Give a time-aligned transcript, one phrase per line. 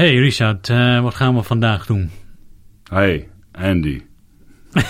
[0.00, 2.10] Hey Richard, uh, wat gaan we vandaag doen?
[2.90, 4.02] Hey, Andy.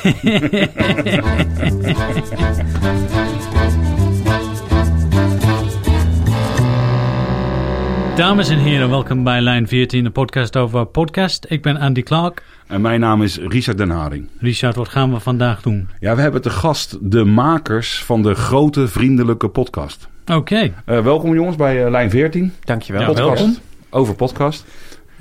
[8.17, 11.47] Dames en heren, welkom bij Lijn 14, de podcast over podcast.
[11.49, 12.42] Ik ben Andy Clark.
[12.67, 14.29] En mijn naam is Richard Den Haring.
[14.38, 15.88] Richard, wat gaan we vandaag doen?
[16.01, 20.09] Ja, we hebben te gast de makers van de grote vriendelijke podcast.
[20.23, 20.33] Oké.
[20.34, 20.74] Okay.
[20.87, 22.52] Uh, welkom jongens bij uh, Lijn 14.
[22.65, 23.01] Dankjewel.
[23.01, 23.56] Ja, podcast welkom.
[23.91, 24.65] over podcast.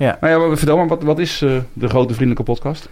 [0.00, 0.18] Ja.
[0.20, 2.88] Nou ja, vertel maar, wat, wat is uh, de grote vriendelijke podcast?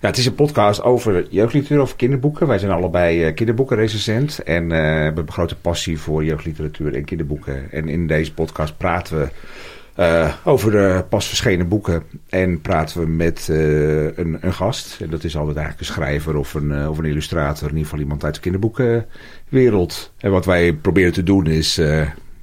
[0.00, 2.46] Ja, het is een podcast over jeugdliteratuur, over kinderboeken.
[2.46, 7.72] Wij zijn allebei uh, kinderboekenrecensent en uh, hebben een grote passie voor jeugdliteratuur en kinderboeken.
[7.72, 9.28] En in deze podcast praten we
[10.02, 15.00] uh, over de pas verschenen boeken en praten we met een, een, gast.
[15.00, 18.00] En dat is altijd eigenlijk een schrijver of een, of een illustrator, in ieder geval
[18.00, 20.12] iemand uit de kinderboekenwereld.
[20.18, 21.76] En wat wij proberen te doen is,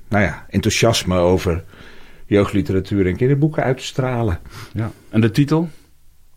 [0.07, 1.63] nou ja, enthousiasme over
[2.33, 4.39] jeugdliteratuur en kinderboeken uit te stralen.
[4.73, 4.91] Ja.
[5.09, 5.69] En de titel?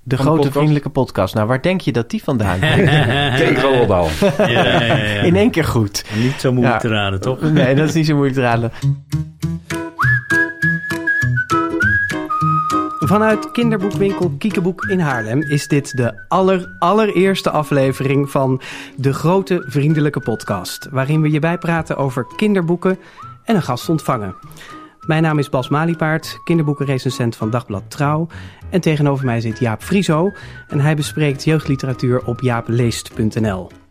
[0.03, 0.53] De grote podcast?
[0.53, 1.35] vriendelijke podcast.
[1.35, 2.75] Nou, waar denk je dat die vandaan komt?
[3.43, 4.09] Tegen Roldaal.
[4.39, 5.21] Ja, ja, ja, ja.
[5.23, 6.05] In één keer goed.
[6.17, 7.41] Niet zo moeilijk te raden, toch?
[7.41, 8.73] Nee, dat is niet zo moeilijk te raden.
[12.99, 18.61] Vanuit kinderboekwinkel Kiekeboek in Haarlem is dit de aller, allereerste aflevering van
[18.97, 20.89] De Grote Vriendelijke Podcast.
[20.91, 22.99] Waarin we je bijpraten over kinderboeken
[23.45, 24.35] en een gast ontvangen.
[25.07, 28.27] Mijn naam is Bas Maliepaard, kinderboekenrecensent van Dagblad Trouw.
[28.71, 30.31] En tegenover mij zit Jaap Frieso
[30.69, 33.86] en hij bespreekt jeugdliteratuur op jaapleest.nl.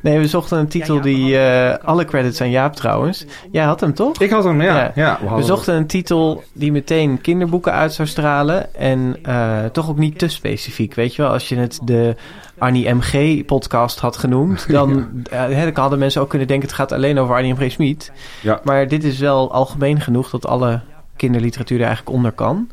[0.00, 1.34] Nee, we zochten een titel ja, die...
[1.34, 3.24] Uh, alle credits aan Jaap trouwens.
[3.50, 4.20] Jij had hem toch?
[4.20, 4.76] Ik had hem, ja.
[4.76, 4.92] ja.
[4.94, 8.74] ja we, we zochten een titel die meteen kinderboeken uit zou stralen.
[8.74, 10.94] En uh, toch ook niet te specifiek.
[10.94, 12.16] Weet je wel, als je het de
[12.58, 13.44] Arnie M.G.
[13.44, 14.66] podcast had genoemd...
[14.72, 16.68] dan uh, hadden mensen ook kunnen denken...
[16.68, 17.70] het gaat alleen over Arnie M.G.
[17.70, 18.12] Smit.
[18.42, 18.60] Ja.
[18.64, 20.30] Maar dit is wel algemeen genoeg...
[20.30, 20.80] dat alle
[21.16, 22.68] kinderliteratuur er eigenlijk onder kan...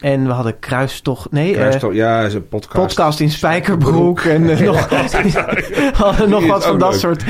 [0.00, 1.32] En we hadden Kruistocht...
[1.32, 2.86] Nee, Kruistocht, uh, ja, is een podcast.
[2.86, 4.20] Podcast in Spijkerbroek.
[4.20, 4.88] En uh, nog,
[6.04, 7.00] hadden nog wat van dat leuk.
[7.00, 7.24] soort...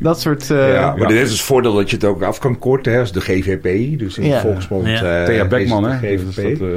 [0.00, 1.06] Dat soort uh, ja, maar ja.
[1.06, 2.92] dit is het voordeel dat je het ook af kan korten.
[2.92, 3.98] Hè, als de GVP.
[3.98, 4.40] Dus in ja.
[4.40, 4.86] volksmond...
[4.86, 5.24] Ja.
[5.24, 5.98] Thea Beckman, hè?
[5.98, 6.58] GVP.
[6.58, 6.68] Dat,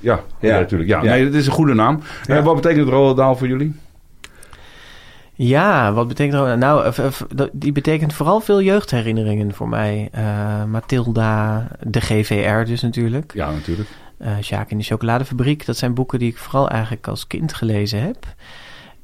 [0.00, 0.90] ja, ja, natuurlijk.
[0.90, 2.00] Ja, nee, dat is een goede naam.
[2.26, 3.74] wat betekent Roosendaal voor jullie?
[5.36, 6.56] Ja, wat betekent?
[6.56, 6.92] Nou,
[7.52, 10.08] die betekent vooral veel jeugdherinneringen voor mij.
[10.18, 13.32] Uh, Matilda, de GVR dus natuurlijk.
[13.34, 13.88] Ja, natuurlijk.
[14.18, 15.66] Uh, Sjaak in de chocoladefabriek.
[15.66, 18.26] Dat zijn boeken die ik vooral eigenlijk als kind gelezen heb.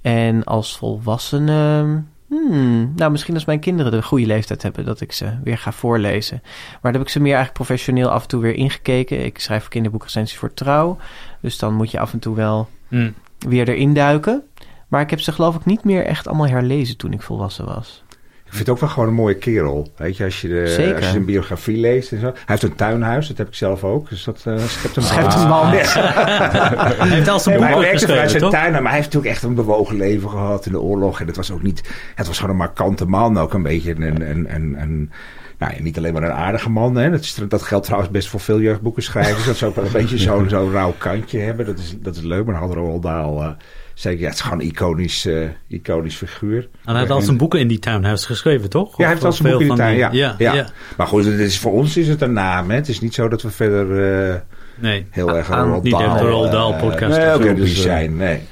[0.00, 2.02] En als volwassene...
[2.26, 4.84] Hmm, nou, misschien als mijn kinderen de goede leeftijd hebben...
[4.84, 6.40] dat ik ze weer ga voorlezen.
[6.42, 9.24] Maar dan heb ik ze meer eigenlijk professioneel af en toe weer ingekeken.
[9.24, 10.98] Ik schrijf kinderboekrecensies voor Trouw.
[11.40, 13.14] Dus dan moet je af en toe wel hmm.
[13.38, 14.42] weer erin duiken.
[14.88, 18.02] Maar ik heb ze geloof ik niet meer echt allemaal herlezen toen ik volwassen was.
[18.50, 19.92] Ik vind het ook wel gewoon een mooie kerel.
[19.96, 20.94] Weet je, als je, de, Zeker.
[20.94, 22.26] als je zijn biografie leest en zo.
[22.26, 24.08] Hij heeft een tuinhuis, dat heb ik zelf ook.
[24.08, 25.66] Dus dat uh, schept hem Schept hem man.
[25.70, 28.50] hij heeft al zijn boek geschreven, zijn toch?
[28.50, 31.20] tuin, maar hij heeft natuurlijk echt een bewogen leven gehad in de oorlog.
[31.20, 31.90] En het was ook niet...
[32.14, 33.38] Het was gewoon een markante man.
[33.38, 34.30] Ook een beetje een...
[34.30, 35.10] een, een, een
[35.58, 36.96] nou, ja, niet alleen maar een aardige man.
[36.96, 37.10] Hè.
[37.10, 39.44] Dat, is, dat geldt trouwens best voor veel jeugdboekenschrijvers.
[39.44, 41.66] dat ze ook wel een beetje zo'n zo rauw kantje hebben.
[41.66, 42.44] Dat is, dat is leuk.
[42.44, 43.54] Maar hadden Roald Dahl...
[44.00, 46.68] Uh, Zeker, ja, het is gewoon een iconisch, uh, iconisch figuur.
[46.84, 48.88] En hij heeft al zijn boeken in die tuinhuis geschreven, toch?
[48.88, 50.08] Ja, hij heeft al zijn boeken in die tuin, ja.
[50.12, 50.54] ja, ja.
[50.54, 50.66] ja.
[50.96, 52.70] Maar goed, het is, voor ons is het een naam.
[52.70, 52.76] Hè.
[52.76, 53.86] Het is niet zo dat we verder
[54.30, 54.34] uh,
[54.74, 55.06] nee.
[55.10, 57.16] heel erg aan, Roald Niet Dahl, echt de Roald Dahl uh, podcast.
[57.38, 58.16] Nee, dus, zijn.
[58.16, 58.42] Nee.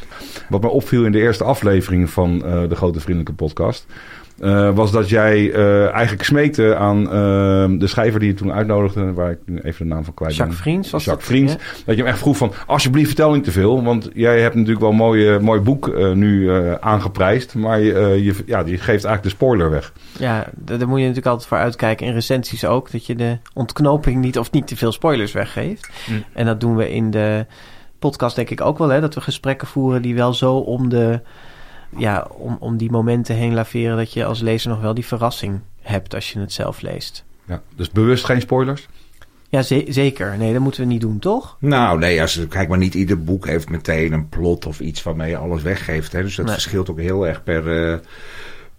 [0.48, 3.86] Wat mij opviel in de eerste aflevering van uh, de Grote Vriendelijke Podcast...
[4.40, 9.12] Uh, was dat jij uh, eigenlijk smeekte aan uh, de schrijver die je toen uitnodigde,
[9.12, 10.40] waar ik nu even de naam van kwijt ben.
[10.40, 11.56] Jacques Vriends was Jacques dat, Vriends.
[11.84, 14.80] Dat je hem echt vroeg van, alsjeblieft vertel niet te veel, want jij hebt natuurlijk
[14.80, 16.50] wel een mooie, mooi boek nu
[16.80, 19.92] aangeprijsd, maar je, je, ja, je geeft eigenlijk de spoiler weg.
[20.18, 24.20] Ja, daar moet je natuurlijk altijd voor uitkijken, in recensies ook, dat je de ontknoping
[24.20, 25.88] niet of niet te veel spoilers weggeeft.
[26.10, 26.24] Mm.
[26.32, 27.46] En dat doen we in de
[27.98, 31.20] podcast denk ik ook wel, hè, dat we gesprekken voeren die wel zo om de
[31.96, 35.60] ja, om, om die momenten heen laveren dat je als lezer nog wel die verrassing
[35.80, 37.24] hebt als je het zelf leest.
[37.46, 38.88] Ja, dus bewust geen spoilers?
[39.50, 40.36] Ja, ze zeker.
[40.38, 41.56] Nee, dat moeten we niet doen, toch?
[41.60, 45.30] Nou, nee, als, kijk maar, niet ieder boek heeft meteen een plot of iets waarmee
[45.30, 46.12] je alles weggeeft.
[46.12, 46.22] Hè?
[46.22, 46.54] Dus dat Nee.
[46.54, 47.98] verschilt ook heel erg per, uh,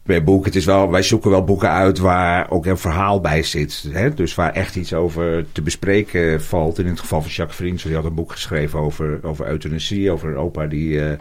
[0.10, 0.46] per boek.
[0.46, 3.86] Het is wel, wij zoeken wel boeken uit waar ook een verhaal bij zit.
[3.92, 4.14] Hè?
[4.14, 6.80] Dus waar echt iets over te bespreken valt.
[6.80, 10.30] In het geval van Jacques Vriends, die had een boek geschreven over, over euthanasie, over
[10.30, 10.90] een opa die...
[10.92, 11.12] Uh,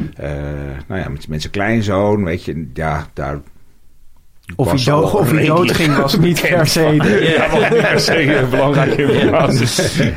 [0.00, 0.10] Mm.
[0.20, 0.30] Uh,
[0.86, 3.40] nou ja, met, met zijn kleinzoon, weet je, ja, daar.
[4.56, 7.80] Of hij, dood, of hij dood ging was niet per se, de, Ja, was niet
[7.80, 10.12] per se een belangrijke informatie.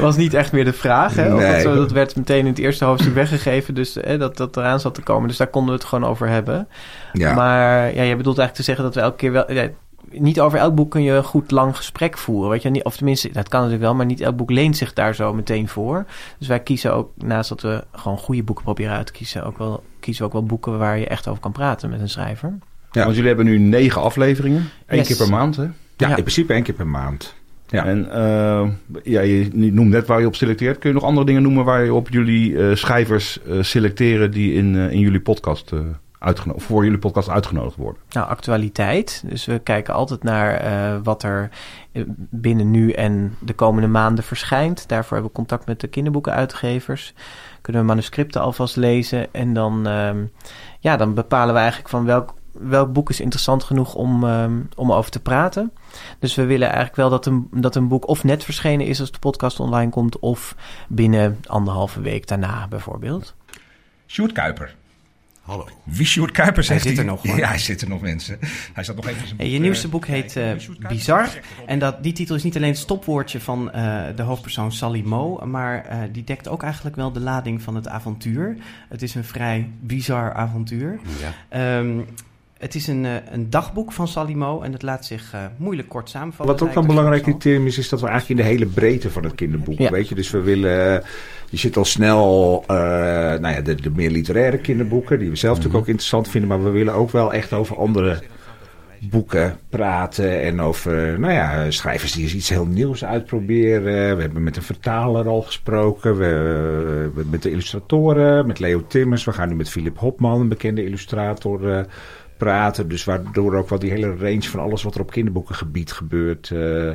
[0.00, 1.14] was niet echt meer de vraag.
[1.14, 1.28] Hè?
[1.28, 1.52] Nee.
[1.52, 4.80] dat, zo, dat werd meteen in het eerste hoofdstuk weggegeven, dus hè, dat dat eraan
[4.80, 5.28] zat te komen.
[5.28, 6.68] Dus daar konden we het gewoon over hebben.
[7.12, 9.52] Ja, Maar ja, je bedoelt eigenlijk te zeggen dat we elke keer wel...
[9.52, 9.68] Ja,
[10.10, 12.50] niet over elk boek kun je een goed lang gesprek voeren.
[12.50, 15.14] Weet je, of tenminste, dat kan natuurlijk wel, maar niet elk boek leent zich daar
[15.14, 16.04] zo meteen voor.
[16.38, 19.58] Dus wij kiezen ook, naast dat we gewoon goede boeken proberen uit te kiezen, ook
[19.58, 22.58] wel, kiezen we ook wel boeken waar je echt over kan praten met een schrijver.
[22.92, 23.02] Ja.
[23.02, 24.68] Want jullie hebben nu negen afleveringen.
[24.86, 25.06] Eén Yes.
[25.06, 25.62] keer per maand, hè?
[25.62, 26.08] Ja, Ja.
[26.16, 27.34] in principe één keer per maand.
[27.66, 27.84] Ja.
[27.84, 28.68] En eh,
[29.02, 30.78] ja, je noemt net waar je op selecteert.
[30.78, 34.52] Kun je nog andere dingen noemen waar je op jullie eh, schrijvers eh, selecteren die
[34.54, 35.78] in, eh, in jullie podcast eh
[36.18, 38.02] uitgenodigd, voor jullie podcast uitgenodigd worden?
[38.10, 39.22] Nou, actualiteit.
[39.26, 41.48] Dus we kijken altijd naar eh, wat er
[42.30, 44.88] binnen nu en de komende maanden verschijnt.
[44.88, 47.14] Daarvoor hebben we contact met de kinderboekenuitgevers.
[47.60, 49.34] Kunnen we manuscripten alvast lezen.
[49.34, 50.16] En dan, ehm,
[50.80, 54.92] ja, dan bepalen we eigenlijk van welk, welk boek is interessant genoeg om, ehm, om
[54.92, 55.72] over te praten.
[56.18, 59.10] Dus we willen eigenlijk wel dat een, dat een boek of net verschenen is als
[59.10, 60.18] de podcast online komt...
[60.18, 60.56] of
[60.88, 63.34] binnen anderhalve week daarna bijvoorbeeld.
[64.06, 64.74] Sjoerd Kuiper.
[65.42, 65.68] Hallo.
[65.84, 67.06] Wie Sjoerd Kuiper zegt zit er hij?
[67.06, 67.36] nog, hoor.
[67.36, 68.38] Ja, hij zit er nog, mensen.
[68.72, 70.88] Hij zat nog even in zijn boek, je nieuwste eh, boek heet eh, Kuiper?
[70.88, 71.28] Bizar.
[71.66, 75.46] En dat, die titel is niet alleen het stopwoordje van eh, de hoofdpersoon Sally Mo,
[75.46, 78.56] maar eh, die dekt ook eigenlijk wel de lading van het avontuur.
[78.88, 81.00] Het is een vrij bizar avontuur.
[81.20, 81.34] Ja.
[81.48, 82.00] Ehm,
[82.62, 85.88] het is een, eh, een dagboek van Sally Mo en het laat zich eh, moeilijk
[85.88, 86.46] kort samenvatten.
[86.46, 88.66] Wat ook een lijkt het belangrijk criterium is, is dat we eigenlijk in de hele
[88.66, 89.90] breedte van het kinderboek, Ja.
[89.90, 90.14] weet je.
[90.14, 91.02] Dus we willen,
[91.50, 95.56] je zit al snel, eh, nou ja, de, de meer literaire kinderboeken, die we zelf
[95.56, 98.22] natuurlijk ook interessant vinden, maar we willen ook wel echt over andere
[99.10, 104.16] boeken praten en over, nou ja, schrijvers die eens iets heel nieuws uitproberen.
[104.16, 109.24] We hebben met een vertaler al gesproken, we, we- met de illustratoren, met Leo Timmers.
[109.24, 111.84] We gaan nu met Philip Hopman, een bekende illustrator, eh,
[112.44, 112.88] praten.
[112.88, 116.90] Dus waardoor ook wel die hele range van alles wat er op kinderboekengebied gebeurt eh,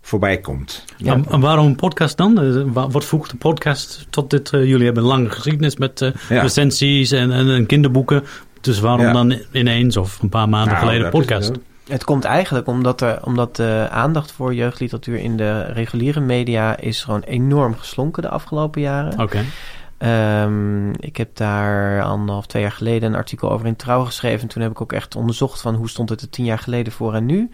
[0.00, 0.84] voorbij komt.
[0.96, 1.20] Ja.
[1.30, 2.40] En, waarom een podcast dan?
[2.40, 4.50] Eh, wa- Wat voegt de podcast tot dit?
[4.52, 6.40] eh, jullie hebben een lange geschiedenis met Ja.
[6.40, 8.22] recensies en, en, en kinderboeken.
[8.60, 9.12] Dus waarom Ja.
[9.12, 11.52] dan ineens of een paar maanden Nou, geleden podcast?
[11.88, 17.02] Het komt eigenlijk omdat, er, omdat de aandacht voor jeugdliteratuur in de reguliere media is
[17.04, 19.20] gewoon enorm geslonken de afgelopen jaren.
[19.20, 19.44] Oké.
[19.98, 24.40] Ehm, ik heb daar anderhalf, twee jaar geleden een artikel over in Trouw geschreven.
[24.40, 26.92] En toen heb ik ook echt onderzocht van hoe stond het er tien jaar geleden
[26.92, 27.50] voor en nu.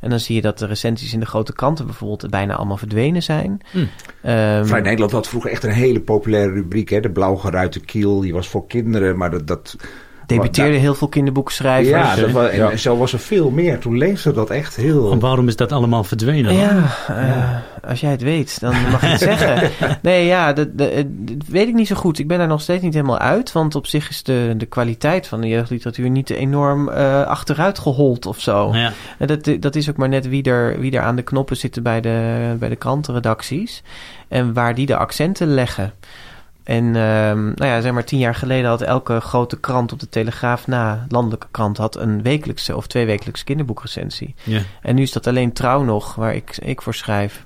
[0.00, 3.22] En dan zie je dat de recensies in de grote kranten bijvoorbeeld bijna allemaal verdwenen
[3.22, 3.60] zijn.
[3.70, 3.78] Hm.
[4.22, 6.88] Ehm, Vrij Nederland had vroeger echt een hele populaire rubriek.
[6.88, 7.00] Hè?
[7.00, 9.16] De blauw geruite kiel, die was voor kinderen.
[9.16, 9.76] Maar dat, dat,
[10.28, 11.88] debuteerden heel veel kinderboekschrijvers.
[11.88, 12.76] ja, dat was, en Ja.
[12.76, 13.78] zo was er veel meer.
[13.78, 15.12] Toen leefde dat echt heel...
[15.12, 16.54] En waarom is dat allemaal verdwenen?
[16.54, 19.70] Ja, eh, als jij het weet, dan mag je het zeggen.
[20.02, 22.18] Nee, ja, dat, dat, dat weet ik niet zo goed.
[22.18, 23.52] Ik ben daar nog steeds niet helemaal uit.
[23.52, 28.26] Want op zich is de, de kwaliteit van de jeugdliteratuur niet enorm eh achteruit gehold
[28.26, 28.70] of zo.
[28.74, 28.92] Ja.
[29.18, 31.82] En dat, dat is ook maar net wie er, wie er aan de knoppen zitten
[31.82, 33.82] bij de, bij de krantenredacties.
[34.28, 35.92] En waar die de accenten leggen.
[36.68, 40.08] En ehm, nou ja, zeg maar tien jaar geleden had elke grote krant op de
[40.08, 44.34] Telegraaf na, landelijke krant, had een wekelijkse of tweewekelijkse kinderboekrecensie.
[44.42, 44.60] Ja.
[44.82, 47.44] En nu is dat alleen Trouw nog, waar ik, ik voor schrijf.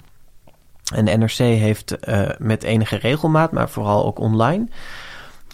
[0.94, 4.68] En de NRC heeft eh, met enige regelmaat, maar vooral ook online.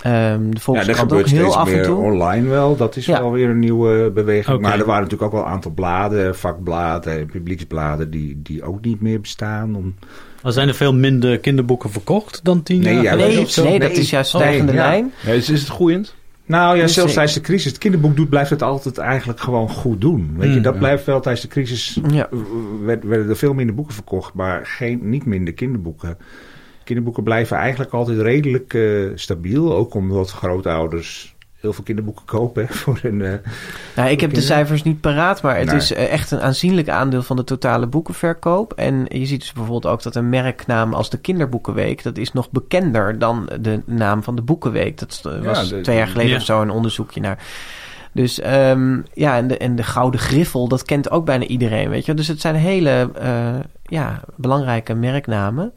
[0.03, 1.97] Ehm de ja, er Volkskrant ook gebeurt heel steeds af en meer toe.
[1.97, 2.77] online wel.
[2.77, 3.21] Dat is Ja.
[3.21, 4.61] wel weer een nieuwe beweging.
[4.61, 8.11] Maar er waren natuurlijk ook wel een aantal bladen, vakbladen, publieksbladen...
[8.11, 9.75] die, die ook niet meer bestaan.
[9.75, 9.95] Om...
[10.43, 13.79] Maar zijn er veel minder kinderboeken verkocht dan tien Nee, jaar ja, geleden Nee, nee,
[13.89, 15.13] dat is juist Oh, stijgende lijn.
[15.27, 16.15] Ja, is, is het groeiend?
[16.47, 17.65] Nou ja, zelfs tijdens de crisis.
[17.71, 20.35] Het kinderboek doet, blijft het altijd eigenlijk gewoon goed doen.
[20.37, 20.79] Weet je, Mm, dat ja.
[20.79, 22.01] blijft wel tijdens de crisis.
[22.13, 22.29] Ja.
[22.85, 26.17] werden er veel minder boeken verkocht, maar geen, niet minder kinderboeken.
[26.89, 28.83] Kinderboeken blijven eigenlijk altijd redelijk eh,
[29.15, 29.75] stabiel.
[29.75, 33.23] Ook omdat grootouders heel veel kinderboeken kopen hè, voor hun.
[33.23, 33.33] eh,
[33.97, 35.77] Nou, ik heb de cijfers niet paraat, maar het Nee.
[35.77, 38.73] is eh, echt een aanzienlijk aandeel van de totale boekenverkoop.
[38.73, 42.51] En je ziet dus bijvoorbeeld ook dat een merknaam als de Kinderboekenweek, dat is nog
[42.51, 44.99] bekender dan de naam van de Boekenweek.
[44.99, 46.37] Dat was de- twee jaar geleden ja.
[46.37, 47.39] of zo een onderzoekje naar.
[48.13, 52.07] Dus ehm, ja, en de, en de Gouden Griffel, dat kent ook bijna iedereen, weet
[52.07, 52.15] je.
[52.15, 55.73] Dus het zijn hele eh, ja, belangrijke merknamen.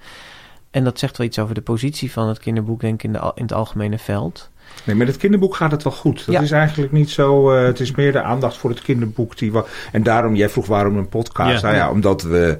[0.72, 3.32] En dat zegt wel iets over de positie van het kinderboek, denk ik, in, de,
[3.36, 4.50] in het algemene veld.
[4.84, 6.26] Nee, met het kinderboek gaat het wel goed.
[6.26, 6.42] Dat Ja.
[6.42, 7.52] is eigenlijk niet zo.
[7.52, 9.38] eh, het is meer de aandacht voor het kinderboek.
[9.38, 11.62] Die wa- en daarom, jij vroeg waarom een podcast.
[11.62, 11.68] Ja.
[11.68, 12.58] Nou ja, omdat we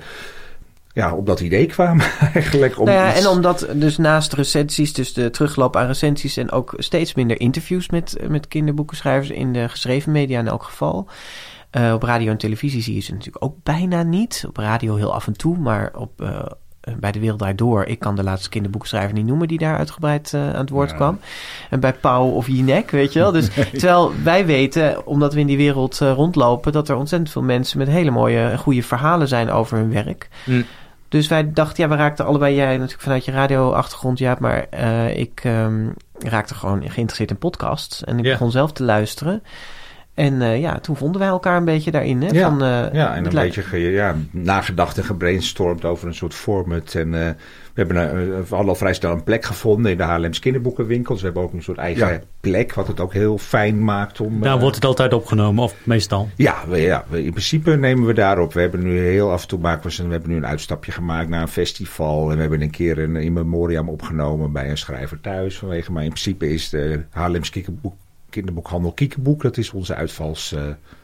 [0.94, 2.80] ja, op dat idee kwamen eigenlijk.
[2.80, 6.52] Om nou ja, iets- en omdat dus naast recensies, dus de terugloop aan recensies en
[6.52, 11.08] ook steeds minder interviews met, met kinderboekenschrijvers in de geschreven media in elk geval.
[11.70, 14.44] Eh, op radio en televisie zie je ze natuurlijk ook bijna niet.
[14.48, 16.46] Op radio heel af en toe, maar op, eh,
[17.00, 20.34] bij de Wereld Draait Door, ik kan de laatste kinderboekschrijver niet noemen die daar uitgebreid
[20.34, 20.96] eh, aan het woord Ja.
[20.96, 21.20] kwam.
[21.70, 23.32] En bij Pauw of Jinek, weet je wel.
[23.32, 27.42] Dus, Terwijl wij weten, omdat we in die wereld eh, rondlopen, dat er ontzettend veel
[27.42, 30.30] mensen met hele mooie en goede verhalen zijn over hun werk.
[30.44, 30.62] Hm.
[31.10, 35.18] Dus wij dachten, ja, we raakten allebei, jij natuurlijk vanuit je radioachtergrond, ja, maar eh,
[35.18, 35.88] ik ehm,
[36.20, 38.04] raakte gewoon geïnteresseerd in podcasts.
[38.04, 39.44] En ik begon zelf te luisteren.
[40.14, 42.22] En eh, ja, toen vonden wij elkaar een beetje daarin.
[42.22, 42.50] Hè, Ja.
[42.50, 46.34] van, eh, Ja, en een lijkt- beetje ge, ja, nagedacht en gebrainstormd over een soort
[46.34, 46.94] format.
[46.96, 47.30] En eh,
[47.74, 51.14] we hebben een, we hadden al vrij snel een plek gevonden in de Haarlems kinderboekenwinkel.
[51.14, 52.20] Dus we hebben ook een soort eigen Ja.
[52.40, 54.42] plek, wat het ook heel fijn maakt om...
[54.42, 56.30] Daar eh, wordt het altijd opgenomen, of meestal.
[56.36, 58.54] Ja, we, ja we- in principe nemen we daarop.
[58.54, 60.92] We hebben nu heel af en toe maken we, ze- we hebben nu een uitstapje
[60.92, 62.30] gemaakt naar een festival.
[62.30, 65.92] En we hebben een keer een in memoriam opgenomen bij een schrijver thuis vanwege.
[65.92, 67.94] Maar in principe is de Haarlems kinderboek,
[68.32, 70.54] kinderboekhandel Kiekenboek, dat is onze uitvals.
[70.54, 70.62] eh,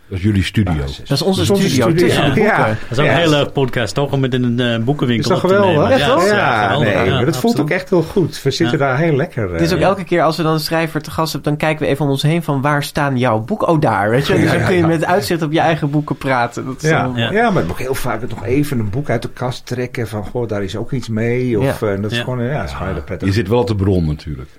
[0.10, 0.74] Dat is jullie studio.
[0.74, 0.98] basis.
[0.98, 2.44] Dat is onze Dat studio tussen de boeken.
[2.44, 3.12] Ja, Dat is ook ja.
[3.12, 4.12] een hele podcast, toch?
[4.12, 5.92] Om het in een eh, Is boekenwinkel dat op te nemen.
[5.92, 6.26] Echt wel?
[6.26, 6.94] Ja, geweldig.
[6.96, 8.42] nee, Ja, maar dat voelt ook echt heel goed.
[8.44, 8.86] We zitten Ja.
[8.86, 9.52] daar heel lekker.
[9.52, 11.60] Het is ook eh, elke keer als we dan een schrijver te gast hebben, dan
[11.60, 13.68] kijken we even om ons heen van waar staan jouw boeken?
[13.68, 14.34] Oh, daar, weet je.
[14.34, 16.66] Dus dan kun je met uitzicht op je eigen boeken praten.
[16.66, 17.32] Dat is Ja, Ja.
[17.32, 17.50] ja.
[17.50, 20.64] maar ook heel vaak nog even een boek uit de kast trekken van, goh, daar
[20.64, 21.60] is ook iets mee.
[21.60, 21.88] Of, Ja.
[21.88, 22.24] eh, dat is Ja.
[22.24, 23.28] gewoon, eh, ja, dat is gewoon heel prettig.
[23.28, 24.50] Je zit wel op de bron natuurlijk.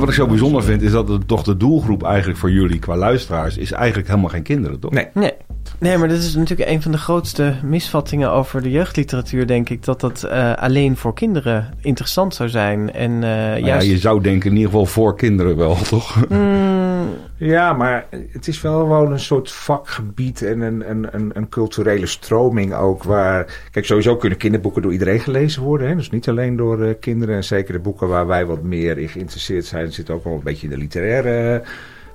[0.00, 2.96] Wat ik zo bijzonder vind, is dat het toch de doelgroep eigenlijk voor jullie qua
[2.96, 4.90] luisteraars is eigenlijk helemaal geen kinderen, toch?
[4.90, 5.08] Nee.
[5.14, 5.32] Nee.
[5.78, 9.84] Nee, maar dat is natuurlijk een van de grootste misvattingen over de jeugdliteratuur, denk ik.
[9.84, 12.92] Dat dat eh, alleen voor kinderen interessant zou zijn.
[12.92, 13.86] En eh, Nou ja, juist...
[13.86, 16.28] je zou denken in ieder geval voor kinderen wel, toch?
[16.28, 21.48] Mm, Ja, maar het is wel gewoon een soort vakgebied en een, een, een, een
[21.48, 23.02] culturele stroming ook.
[23.02, 25.88] Waar, kijk, sowieso kunnen kinderboeken door iedereen gelezen worden.
[25.88, 25.96] Hè?
[25.96, 27.34] Dus niet alleen door eh, kinderen.
[27.34, 30.42] En zeker de boeken waar wij wat meer in geïnteresseerd zijn, zitten ook wel een
[30.42, 31.62] beetje in de literaire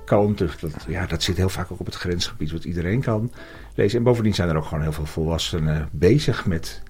[0.06, 0.38] kant.
[0.38, 3.32] Dus dat, ja, dat zit heel vaak ook op het grensgebied wat iedereen kan
[3.74, 3.98] lezen.
[3.98, 6.82] En bovendien zijn er ook gewoon heel veel volwassenen bezig met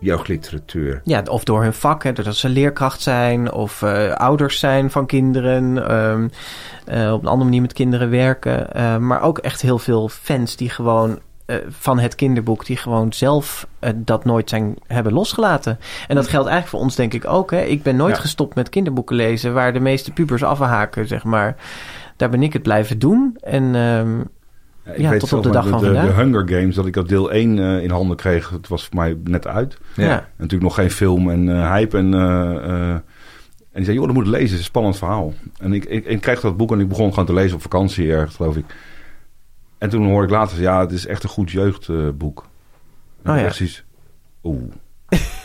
[0.00, 1.00] jeugdliteratuur.
[1.04, 5.06] Ja, of door hun vak, hè, doordat ze leerkracht zijn of eh, ouders zijn van
[5.06, 6.28] kinderen, ehm,
[6.84, 8.72] eh, op een andere manier met kinderen werken.
[8.74, 11.18] Eh, maar ook echt heel veel fans die gewoon
[11.68, 15.78] van het kinderboek, die gewoon zelf dat nooit zijn, hebben losgelaten.
[16.08, 17.50] En dat geldt eigenlijk voor ons denk ik ook.
[17.50, 17.60] Hè.
[17.60, 18.20] Ik ben nooit Ja.
[18.20, 21.56] gestopt met kinderboeken lezen, waar de meeste pubers afhaken, zeg maar.
[22.18, 23.36] Daar ben ik het blijven doen.
[23.40, 24.20] En ehm,
[25.02, 26.06] Ja, tot op de dag van de, vandaag.
[26.06, 28.96] de Hunger Games, dat ik dat deel 1 eh, in handen kreeg, het was voor
[28.96, 29.78] mij net uit.
[29.94, 30.18] ja.
[30.18, 31.96] En natuurlijk nog geen film en eh, hype.
[31.96, 33.04] En, eh, en
[33.72, 35.32] die zei, joh, dat moet je lezen, het is een spannend verhaal.
[35.58, 38.12] En ik, ik, ik kreeg dat boek en ik begon gewoon te lezen op vakantie
[38.12, 38.64] ergens, geloof ik.
[39.78, 42.46] En toen hoorde ik later, ja, het is echt een goed jeugdboek.
[43.26, 43.42] Oh ja.
[43.42, 43.84] Precies.
[44.42, 44.62] Oeh,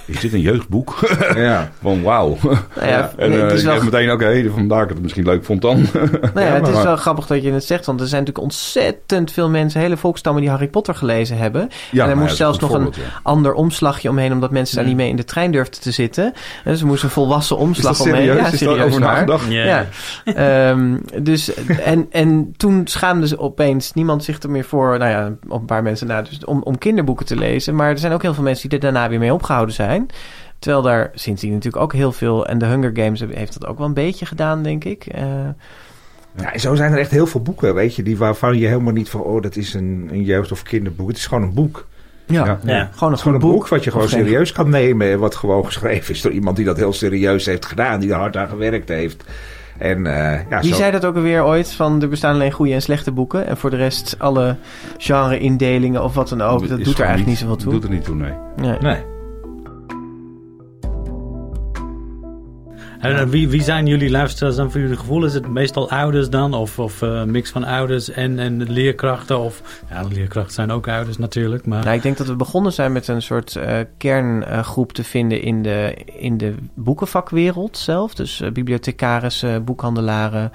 [0.05, 0.99] is dit een jeugdboek?
[1.35, 1.71] Ja.
[1.81, 2.37] Van wauw.
[2.41, 5.25] Nou ja, En nee, eh, het is wel meteen, oké, vandaar dat ik het misschien
[5.25, 5.85] leuk vond dan.
[5.93, 8.45] Nou ja, Ja, het is wel grappig dat je het zegt, want er zijn natuurlijk
[8.45, 11.61] ontzettend veel mensen, hele volkstammen die Harry Potter gelezen hebben.
[11.61, 12.93] Ja, en er nou ja, moest zelfs dat nog een
[13.23, 16.33] ander omslagje omheen, omdat mensen daar niet mee in de trein durfden te zitten.
[16.63, 18.21] En ze moesten een volwassen omslag dat omheen.
[18.25, 18.41] serieus?
[18.41, 19.13] Ja, is serieus over waar.
[19.13, 19.51] nagedacht?
[19.51, 19.85] Ja, Ja.
[20.69, 25.31] Ehm, dus, en, en toen schaamde ze opeens niemand zich er meer voor, nou ja,
[25.47, 27.75] op een paar mensen na, dus om, om kinderboeken te lezen.
[27.75, 29.92] Maar er zijn ook heel veel mensen die er daarna weer mee opgehouden zijn.
[30.59, 33.87] Terwijl daar sindsdien natuurlijk ook heel veel, en de Hunger Games heeft dat ook wel
[33.87, 35.05] een beetje gedaan, denk ik.
[35.05, 35.23] Eh,
[36.37, 38.93] Ja, en zo zijn er echt heel veel boeken, weet je, die waarvan je helemaal
[38.93, 41.07] niet van, oh, dat is een, een jeugd- of kinderboek.
[41.07, 41.87] Het is gewoon een boek.
[42.25, 42.45] ja, Ja.
[42.45, 42.57] Ja.
[42.59, 45.11] gewoon een Het is gewoon goed een boek wat je gewoon serieus kan nemen.
[45.11, 47.99] En wat gewoon geschreven is door iemand die dat heel serieus heeft gedaan.
[47.99, 49.23] Die er hard aan gewerkt heeft.
[49.77, 51.71] En eh, ja, Wie zo, zei dat ook alweer ooit?
[51.73, 53.47] Van er bestaan alleen goede en slechte boeken.
[53.47, 54.55] En voor de rest alle
[54.97, 56.67] genre-indelingen of wat dan ook.
[56.67, 57.71] Dat Is doet er eigenlijk niet zoveel toe.
[57.71, 58.33] Doet er niet toe, nee.
[58.55, 58.77] Nee.
[58.79, 59.03] Nee.
[63.03, 65.25] En eh, wie, wie zijn jullie luisteraars dan voor jullie gevoel?
[65.25, 66.53] Is het meestal ouders dan?
[66.53, 69.39] Of, of eh, een mix van ouders en, en leerkrachten?
[69.39, 71.65] Of, ja, leerkrachten zijn ook ouders natuurlijk.
[71.65, 75.41] Maar Nou, ik denk dat we begonnen zijn met een soort eh, kerngroep te vinden
[75.41, 78.13] in de, in de boekenvakwereld zelf.
[78.13, 80.51] Dus eh, bibliothecarissen, boekhandelaren,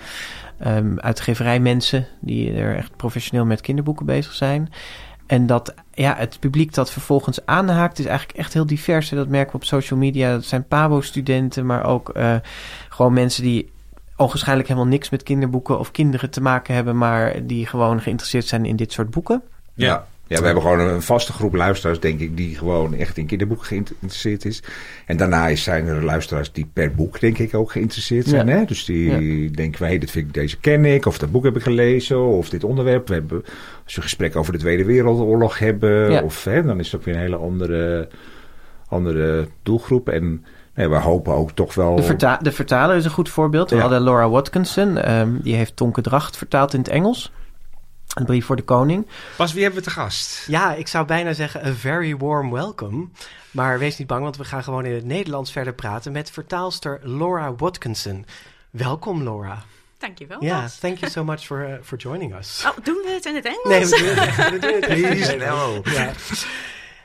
[0.59, 4.73] ehm uitgeverijmensen die er echt professioneel met kinderboeken bezig zijn.
[5.27, 9.11] En dat ja, het publiek dat vervolgens aanhaakt is eigenlijk echt heel divers.
[9.11, 9.17] hè.
[9.17, 10.33] Dat merken we op social media.
[10.33, 12.35] Dat zijn PABO-studenten, maar ook eh,
[12.89, 13.71] gewoon mensen die
[14.17, 18.65] onwaarschijnlijk helemaal niks met kinderboeken of kinderen te maken hebben, maar die gewoon geïnteresseerd zijn
[18.65, 19.43] in dit soort boeken.
[19.75, 20.07] Ja.
[20.27, 23.67] ja, we hebben gewoon een vaste groep luisteraars, denk ik, die gewoon echt in kinderboeken
[23.67, 24.63] geïnteresseerd is.
[25.07, 28.47] En daarna zijn er luisteraars die per boek, denk ik, ook geïnteresseerd zijn.
[28.47, 28.57] Ja.
[28.57, 28.65] Hè?
[28.65, 31.63] Dus die denken, hey, dit vind ik, deze ken ik, of dat boek heb ik
[31.63, 33.09] gelezen, of dit onderwerp.
[33.09, 33.45] We hebben,
[33.89, 36.23] als we een gesprek over de Tweede Wereldoorlog hebben, Ja.
[36.23, 38.09] of, hè, dan is het ook weer een hele andere,
[38.89, 40.09] andere doelgroep.
[40.09, 41.97] En nee, we hopen ook toch wel...
[41.97, 43.71] De, verta- de vertaler is een goed voorbeeld.
[43.71, 43.81] We Ja.
[43.83, 44.99] hadden Laura Watkinson.
[44.99, 47.33] ehm, die heeft Tonke Dracht vertaald in het Engels.
[48.15, 49.07] Een brief voor de koning.
[49.37, 50.47] Bas, wie hebben we te gast?
[50.47, 53.09] Ja, ik zou bijna zeggen a very warm welcome.
[53.51, 57.01] Maar wees niet bang, want we gaan gewoon in het Nederlands verder praten met vertaalster
[57.03, 58.25] Laura Watkinson.
[58.71, 59.63] Welkom Laura.
[59.99, 60.45] Dankjewel.
[60.45, 62.65] Ja, thank you so much for, uh, for joining us.
[62.67, 63.65] Oh, doen we het in het Engels?
[63.65, 65.75] Nee, we doen het, we doen het in het Please, Engels.
[65.85, 65.91] no.
[65.93, 66.11] Ja.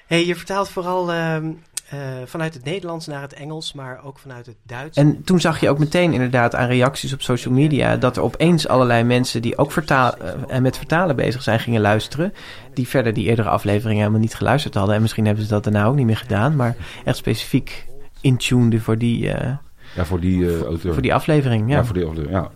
[0.05, 1.51] Hey, je vertaalt vooral ehm,
[1.89, 4.97] eh, vanuit het Nederlands naar het Engels, maar ook vanuit het Duits.
[4.97, 8.67] En toen zag je ook meteen inderdaad aan reacties op social media dat er opeens
[8.67, 12.33] allerlei mensen die ook vertaal, eh, met vertalen bezig zijn gingen luisteren.
[12.73, 14.95] Die verder die eerdere afleveringen helemaal niet geluisterd hadden.
[14.95, 17.85] En misschien hebben ze dat daarna ook niet meer gedaan, maar echt specifiek
[18.21, 19.55] intuned voor die, eh,
[19.95, 20.93] Ja, voor die auteur.
[20.93, 21.69] voor die aflevering.
[21.69, 21.75] ja.
[21.77, 21.83] Ja.
[21.85, 22.51] voor die auteur, ja.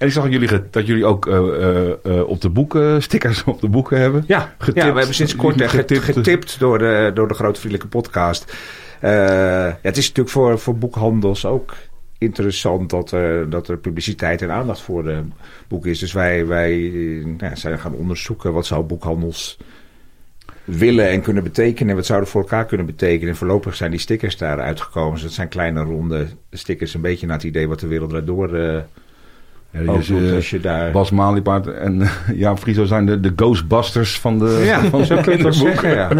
[0.00, 3.44] En ik zag dat jullie, dat jullie ook eh, eh, eh, op de boeken, stickers
[3.44, 4.24] op de boeken hebben.
[4.26, 4.86] Ja, Getipt.
[4.86, 6.04] ja we hebben sinds kort Getipt.
[6.04, 8.56] getipt, door, de, door de Grote Vriendelijke Podcast.
[9.00, 11.74] Ja, het is natuurlijk voor, voor boekhandels ook
[12.18, 15.22] interessant dat, er dat er publiciteit en aandacht voor de
[15.68, 15.98] boek is.
[15.98, 16.78] Dus wij, wij
[17.24, 19.58] nou ja, zijn gaan onderzoeken wat zou boekhandels
[20.64, 21.90] willen en kunnen betekenen.
[21.90, 23.28] En wat zouden voor elkaar kunnen betekenen.
[23.28, 25.12] En voorlopig zijn die stickers daar uitgekomen.
[25.12, 26.94] Dus dat zijn kleine ronde stickers.
[26.94, 28.78] Een beetje naar het idee wat de wereld daardoor eh
[29.72, 30.90] Ja, ook eh, Als je daar...
[30.90, 35.16] Bas Maliepaard en eh, Jaap Frieso zijn de, de Ghostbusters van de ja, van zo
[35.20, 35.80] kun je het kinderboek.
[35.80, 35.90] zeggen.
[35.90, 36.10] Ja.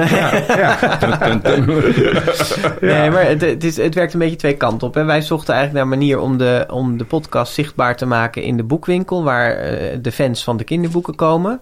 [0.47, 0.79] Ja,
[1.21, 1.41] ja.
[3.01, 4.97] Nee, maar het, het, is, het werkt een beetje twee kanten op.
[4.97, 8.43] En wij zochten eigenlijk naar een manier om de, om de podcast zichtbaar te maken
[8.43, 11.61] in de boekwinkel, waar eh, de fans van de kinderboeken komen.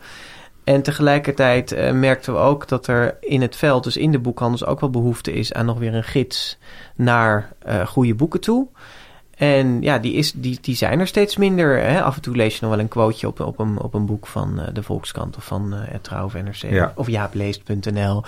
[0.65, 4.81] En tegelijkertijd merkten we ook dat er in het veld, dus in de boekhandels, ook
[4.81, 6.59] wel behoefte is aan nog weer een gids
[6.95, 8.69] naar eh, goede boeken toe.
[9.39, 11.83] En ja, die, is, die, die zijn er steeds minder.
[11.83, 12.03] Hè?
[12.03, 14.27] Af en toe lees je nog wel een quoteje op, op, een, op een boek
[14.27, 16.71] van eh, de Volkskrant of van eh het Trouw of NRC.
[16.71, 16.93] Ja.
[16.95, 18.23] Of jaapleest.nl.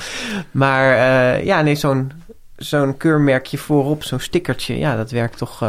[0.51, 2.13] Maar eh, ja, nee, zo'n
[2.57, 5.69] zo'n keurmerkje voorop, zo'n stickertje, ja, dat werkt toch.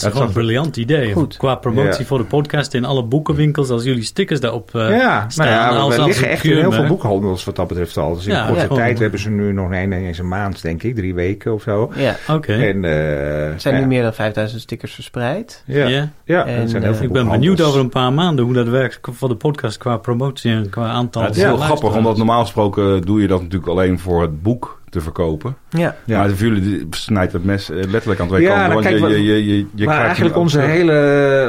[0.00, 1.12] Dat is gewoon een briljant idee.
[1.12, 1.36] Goed.
[1.36, 2.04] Qua promotie Ja.
[2.04, 3.70] voor de podcast in alle boekenwinkels.
[3.70, 5.46] Als jullie stickers daarop eh ja, staan.
[5.46, 8.14] nou ja, als, we als liggen echt in heel veel boekhandels wat dat betreft al.
[8.14, 10.28] Dus in Ja, korte ja, gewoon- tijd hebben ze nu nog nee, nee, eens een
[10.28, 10.94] maand, denk ik.
[10.94, 11.92] Drie weken of zo.
[11.96, 12.52] ja, Oké.
[12.52, 15.62] En, eh, er zijn ja, nu meer dan 5000 stickers verspreid.
[15.66, 16.08] Ja, Ja.
[16.24, 16.46] ja.
[16.46, 18.68] En, er zijn heel eh, veel Ik ben benieuwd over een paar maanden hoe dat
[18.68, 21.22] werkt voor de podcast qua promotie en qua aantal.
[21.22, 24.42] Ja, het is heel grappig, omdat normaal gesproken doe je dat natuurlijk alleen voor het
[24.42, 25.56] boek te verkopen.
[25.70, 26.18] Ja, Ja.
[26.18, 28.68] Maar voor jullie snijdt het mes eh, letterlijk aan twee Ja, kanten.
[28.68, 30.92] nou, Want kijk, je, je, je, je, je maar krijgt eigenlijk onze hele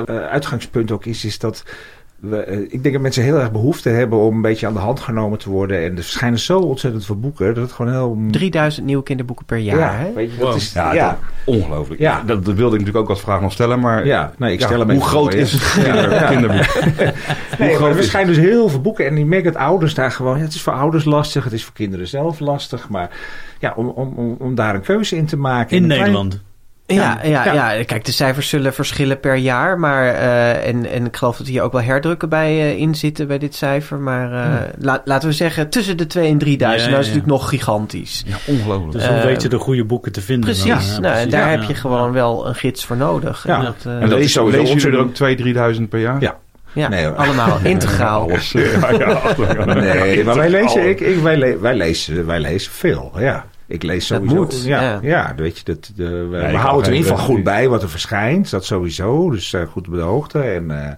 [0.08, 1.64] eh, uitgangspunt ook is, is dat
[2.30, 4.80] we, eh, ik denk dat mensen heel erg behoefte hebben om een beetje aan de
[4.80, 5.84] hand genomen te worden.
[5.84, 8.18] En er verschijnen zo ontzettend veel boeken dat het gewoon heel...
[8.32, 9.78] 3000 nieuwe kinderboeken per jaar.
[9.80, 10.14] ja, hè?
[10.14, 10.56] weet je, dat Wow.
[10.56, 10.74] is...
[10.74, 11.18] Ja, Ja, dat-
[11.56, 12.00] ongelooflijk.
[12.02, 12.24] Ja.
[12.26, 14.34] Dat, dat wilde ik natuurlijk ook als vraag nog stellen, maar ja.
[14.38, 16.84] nee, ik ja, stel hem hoe groot is het kinder- kinderboek?
[17.60, 19.06] Nee, maar groot er is verschijnen dus heel veel boeken.
[19.06, 20.38] En ik merk dat ouders daar gewoon...
[20.38, 22.90] Ja, het is voor ouders lastig, het is voor kinderen zelf lastig.
[22.90, 23.10] Maar
[23.60, 25.78] ja, om, om, om, om daar een keuze in te maken...
[25.78, 26.42] In klein- Nederland.
[26.94, 27.72] Ja, ja, Ja.
[27.72, 27.84] ja.
[27.84, 29.80] kijk, de cijfers zullen verschillen per jaar.
[29.80, 33.28] Maar, eh, en, en ik geloof dat hier ook wel herdrukken bij eh, in zitten
[33.28, 33.98] bij dit cijfer.
[34.00, 36.82] Maar eh, la- laten we zeggen tussen de 2 en 3000.
[36.84, 38.24] Ja, nou is natuurlijk nog gigantisch.
[38.28, 38.92] Ja, ongelooflijk.
[38.92, 40.46] Dus hoe Eh, weet je de goede boeken te vinden?
[40.50, 40.66] Precies.
[40.68, 40.78] dan?
[40.80, 41.32] Ja, nou, en precies.
[41.32, 41.68] daar Ja, heb ja.
[41.68, 43.44] je gewoon wel een gids voor nodig.
[43.48, 43.58] Ja.
[43.58, 45.36] En dat, eh, en dat lees is sowieso lezen er ook 2.000,
[45.76, 46.22] 3.000 per jaar?
[46.22, 46.36] Ja.
[46.74, 48.22] ja, Nee, allemaal integraal.
[48.22, 48.52] Alles.
[48.52, 49.22] Ja, ja.
[49.74, 53.46] Nee, maar wij lezen, ik, ik, wij, le- wij, lezen, wij lezen veel, ja.
[53.68, 54.36] Ik lees Dat sowieso.
[54.36, 55.00] moet, ja, ja.
[55.02, 55.36] ja.
[55.36, 57.84] weet je, dat, de, we, ik we houden het in ieder geval goed bij wat
[57.84, 58.50] er verschijnt.
[58.50, 60.40] Dat sowieso, dus eh, goed op de hoogte.
[60.40, 60.94] En, eh,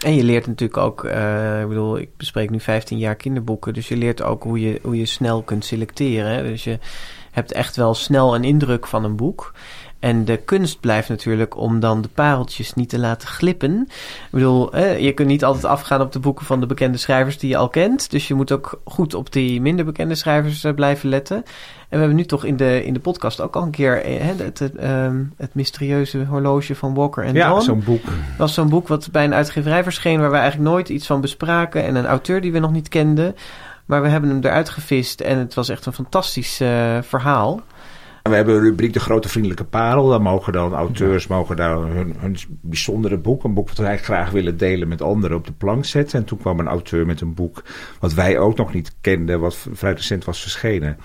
[0.00, 3.74] En je leert natuurlijk ook, eh, ik bedoel, ik bespreek nu 15 jaar kinderboeken.
[3.74, 6.44] Dus je leert ook hoe je, hoe je snel kunt selecteren.
[6.44, 6.78] Dus je
[7.30, 9.52] hebt echt wel snel een indruk van een boek.
[10.02, 13.80] En de kunst blijft natuurlijk om dan de pareltjes niet te laten glippen.
[13.88, 17.38] Ik bedoel, eh, je kunt niet altijd afgaan op de boeken van de bekende schrijvers
[17.38, 18.10] die je al kent.
[18.10, 21.36] Dus je moet ook goed op die minder bekende schrijvers eh, blijven letten.
[21.36, 21.44] En
[21.88, 24.58] we hebben nu toch in de, in de podcast ook al een keer eh, het,
[24.58, 28.04] het, ehm, het mysterieuze horloge van Walker en ja, Dawn zo'n boek.
[28.38, 30.20] was zo'n boek wat bij een uitgeverij verscheen...
[30.20, 31.84] waar we eigenlijk nooit iets van bespraken...
[31.84, 33.34] en een auteur die we nog niet kenden.
[33.86, 37.60] Maar we hebben hem eruit gevist en het was echt een fantastisch eh, verhaal.
[38.22, 40.08] We hebben een rubriek De Grote Vriendelijke Parel.
[40.08, 44.30] Daar mogen dan auteurs mogen daar hun, hun bijzondere boek, een boek wat wij graag
[44.30, 46.18] willen delen met anderen, op de plank zetten.
[46.18, 47.62] En toen kwam een auteur met een boek
[48.00, 50.96] wat wij ook nog niet kenden, wat vrij recent was verschenen.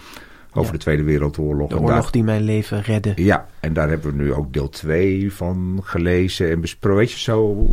[0.53, 0.77] Over Ja.
[0.77, 1.69] de Tweede Wereldoorlog.
[1.69, 3.11] De oorlog daar- die mijn leven redde.
[3.15, 6.99] Ja, en daar hebben we nu ook deel 2 van gelezen en besproken.
[6.99, 7.67] Weet je zo.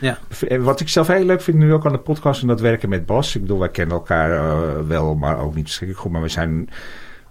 [0.00, 0.18] Ja.
[0.48, 2.88] En wat ik zelf heel leuk vind nu ook aan de podcast en dat werken
[2.88, 3.34] met Bas.
[3.34, 6.12] Ik bedoel, wij kennen elkaar eh, wel, maar ook niet verschrikkelijk goed.
[6.12, 6.68] Maar we zijn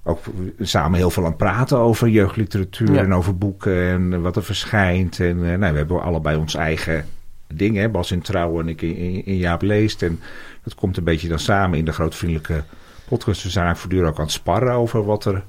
[0.08, 0.20] ook
[0.60, 3.02] samen heel veel aan praten over jeugdliteratuur Ja.
[3.04, 5.20] en over boeken en wat er verschijnt.
[5.20, 7.06] En eh, nou, we hebben allebei ons eigen
[7.54, 7.76] ding.
[7.76, 7.90] Hè?
[7.90, 10.02] Bas in Trouw en ik in, in, in Jaap Leest.
[10.02, 10.20] En
[10.64, 12.64] dat komt een beetje dan samen in de grootvriendelijke
[13.08, 13.44] podcast.
[13.44, 15.44] We zijn eigenlijk voortdurend ook aan het sparren over wat er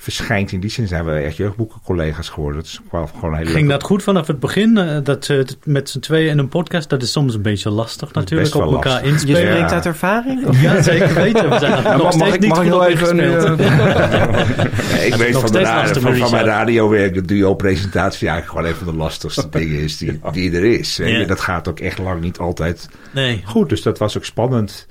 [0.00, 0.52] verschijnt.
[0.52, 2.56] In die zin zijn we echt jeugdboekencollega's geworden.
[2.56, 4.78] Dat is gewoon hele Ging leuke- dat goed vanaf het begin?
[4.78, 5.26] eh, dat
[5.64, 8.54] met z'n tweeën in een podcast, dat is soms een beetje lastig natuurlijk.
[8.54, 9.06] Op elkaar lastig.
[9.06, 9.42] Je inspelen.
[9.42, 9.50] Ja.
[9.54, 10.46] spreekt uit ervaring?
[10.46, 10.62] Of?
[10.62, 11.48] Ja, zeker weten.
[11.50, 13.20] We zijn Ja, nog mag, steeds ik, niet mag ik goed heel even...
[13.20, 18.94] eh, ik weet van, de van, van mijn radiowerk dat duo-presentatie eigenlijk gewoon een van
[18.94, 20.96] de lastigste dingen is die, die er is.
[20.96, 21.06] je.
[21.06, 21.24] Ja.
[21.26, 23.42] Dat gaat ook echt lang niet altijd Nee.
[23.44, 23.68] goed.
[23.68, 24.86] Dus dat was ook spannend.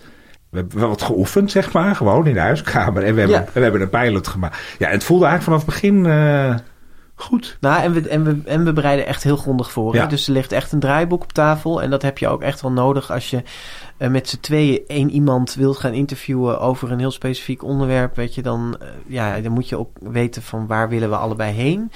[0.50, 1.96] We hebben wel wat geoefend, zeg maar.
[1.96, 3.04] Gewoon in de huiskamer.
[3.04, 3.46] En we hebben, Ja.
[3.54, 4.58] we hebben een pilot gemaakt.
[4.78, 6.56] Ja, het voelde eigenlijk vanaf het begin eh,
[7.20, 7.58] goed.
[7.60, 9.96] Nou, en we, en, we, en we bereiden echt heel grondig voor.
[9.96, 10.06] Ja.
[10.06, 11.82] Dus er ligt echt een draaiboek op tafel.
[11.82, 13.44] En dat heb je ook echt wel nodig als je
[13.98, 18.16] eh, met z'n tweeën één iemand wilt gaan interviewen over een heel specifiek onderwerp.
[18.16, 21.54] Weet je, dan, eh, ja, dan moet je ook weten van waar willen we allebei
[21.54, 21.92] heen.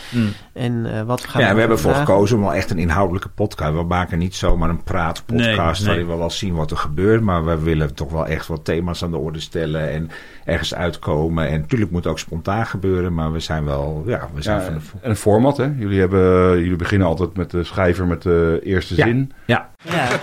[0.54, 3.74] En eh, wat gaan Ja, we hebben ervoor gekozen om wel echt een inhoudelijke podcast.
[3.74, 5.88] We maken niet zomaar een praatpodcast Nee, nee.
[5.88, 7.22] waarin we wel zien wat er gebeurt.
[7.22, 10.10] Maar we willen toch wel echt wat thema's aan de orde stellen en
[10.46, 11.48] ergens uitkomen.
[11.48, 14.64] En natuurlijk moet het ook spontaan gebeuren, maar we zijn wel, ja, we zijn Ja,
[14.64, 15.11] van de...
[15.12, 15.63] en een format, hè?
[15.78, 19.06] Jullie, hebben, jullie beginnen altijd met de schrijver met de eerste Ja.
[19.06, 19.32] zin.
[19.45, 20.19] Ja, Ja.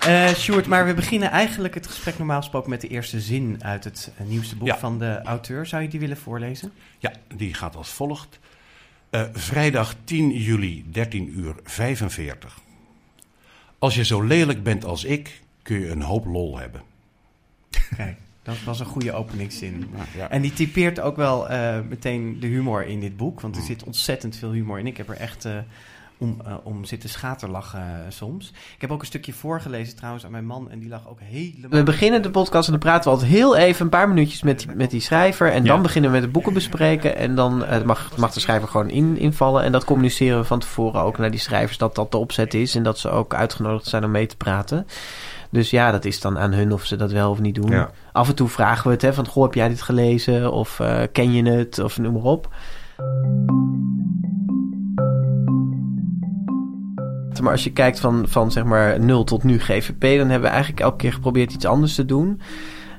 [0.00, 3.84] Eh Sjoerd, maar we beginnen eigenlijk het gesprek normaal gesproken met de eerste zin uit
[3.84, 4.78] het eh, nieuwste boek Ja.
[4.78, 5.66] van de auteur.
[5.66, 6.72] Zou je die willen voorlezen?
[6.98, 8.38] Ja, die gaat als volgt.
[9.10, 12.58] Eh, vrijdag 10 juli, 13 uur 45.
[13.78, 16.80] Als je zo lelijk bent als ik, kun je een hoop lol hebben.
[17.96, 18.16] Kijk,
[18.54, 19.90] dat was een goede openingszin.
[20.16, 20.30] ja.
[20.30, 23.34] En die typeert ook wel eh, meteen de humor in dit boek.
[23.36, 23.42] Mm.
[23.42, 24.86] Want er zit ontzettend veel humor in.
[24.86, 25.52] Ik heb er echt eh,
[26.18, 28.52] om, eh, om zitten schaterlachen soms.
[28.74, 30.70] Ik heb ook een stukje voorgelezen trouwens aan mijn man.
[30.70, 31.70] En die lag ook helemaal...
[31.70, 34.58] We beginnen de podcast en dan praten we altijd heel even een paar minuutjes met,
[34.58, 35.52] die- met die schrijver.
[35.52, 35.82] En dan Ja.
[35.82, 37.16] beginnen we met de boeken bespreken.
[37.16, 39.62] En dan mag, mag de schrijver gewoon in, invallen.
[39.62, 42.74] En dat communiceren we van tevoren ook naar die schrijvers dat dat de opzet is.
[42.74, 44.86] En dat ze ook uitgenodigd zijn om mee te praten.
[45.50, 47.70] Dus ja, dat is dan aan hun of ze dat wel of niet doen.
[47.70, 47.90] Ja.
[48.12, 50.52] Af en toe vragen we het, hè, van goh, heb jij dit gelezen?
[50.52, 51.78] Of eh, ken je het?
[51.78, 52.48] Of noem maar op.
[57.42, 60.46] Maar als je kijkt van, van zeg maar 0 tot nu GVP, dan hebben we
[60.48, 62.40] eigenlijk elke keer geprobeerd iets anders te doen.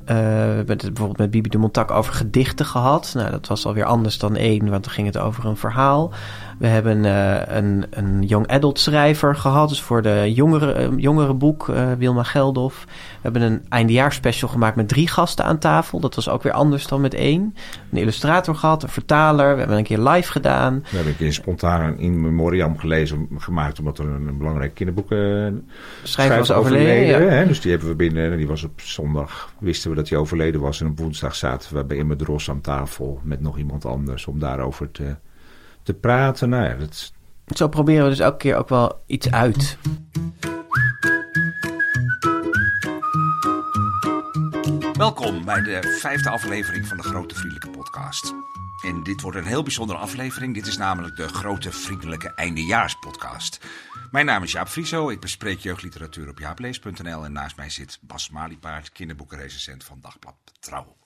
[0.06, 0.22] Eh, we
[0.56, 3.12] hebben het bijvoorbeeld met Bibi de Montak over gedichten gehad.
[3.16, 6.14] Nou, dat was alweer anders dan één, want dan ging het over een verhaal.
[6.60, 11.34] We hebben eh, een, een young adult schrijver gehad, dus voor de jongere, eh, jongere
[11.34, 12.86] boek, eh, Wilma Geldof.
[12.86, 16.00] We hebben een eindejaarsspecial gemaakt met drie gasten aan tafel.
[16.00, 17.56] Dat was ook weer anders dan met één.
[17.92, 19.52] Een illustrator gehad, een vertaler.
[19.54, 20.80] We hebben een keer live gedaan.
[20.80, 24.74] we hebben een keer spontaan een in memoriam gelezen, gemaakt omdat er een, een belangrijk
[24.74, 25.48] kinderboek eh,
[26.04, 27.22] Schrijver was overleden.
[27.22, 27.30] ja.
[27.30, 27.48] hè?
[27.48, 28.38] Dus die hebben we binnen.
[28.38, 30.82] Die was op zondag, wisten we dat hij overleden was.
[30.82, 34.40] En op woensdag zaten we bij Emma Dros aan tafel met nog iemand anders om
[34.40, 35.16] daarover te,
[35.90, 36.50] te praten.
[36.50, 37.14] Nou ja, dat
[37.46, 39.78] Zo proberen we dus elke keer ook wel iets uit.
[44.94, 48.34] Welkom bij de vijfde aflevering van de Grote Vriendelijke Podcast.
[48.86, 50.54] En dit wordt een heel bijzondere aflevering.
[50.54, 53.66] Dit is namelijk de Grote Vriendelijke Eindejaarspodcast.
[54.12, 55.10] Mijn naam is Jaap Frieso.
[55.10, 57.26] Ik bespreek jeugdliteratuur op jaaplees.nl.
[57.26, 60.99] En naast mij zit Bas Maliepaard, kinderboekenrecensent van Dagblad Trouw.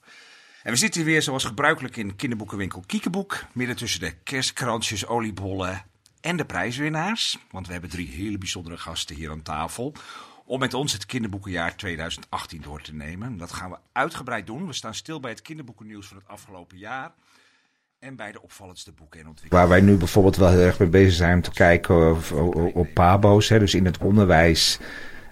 [0.63, 3.43] En we zitten weer zoals gebruikelijk in kinderboekenwinkel Kiekeboek.
[3.51, 5.85] Midden tussen de kerstkransjes, oliebollen
[6.21, 7.39] en de prijswinnaars.
[7.51, 9.93] Want we hebben drie hele bijzondere gasten hier aan tafel.
[10.45, 13.37] Om met ons het kinderboekenjaar 2018 door te nemen.
[13.37, 14.67] Dat gaan we uitgebreid doen.
[14.67, 17.11] We staan stil bij het kinderboekennieuws van het afgelopen jaar.
[17.99, 19.69] En bij de opvallendste boeken en ontwikkelingen.
[19.69, 22.75] Waar wij nu bijvoorbeeld wel heel erg mee bezig zijn om te kijken op, op,
[22.75, 23.49] op pabo's.
[23.49, 24.79] Hè, dus in het onderwijs